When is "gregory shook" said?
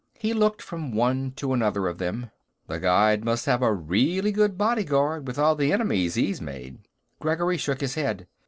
7.19-7.81